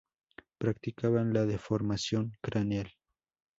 [0.57, 2.89] Practicaban la deformación craneal.